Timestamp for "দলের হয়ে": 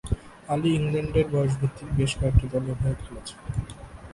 2.53-2.95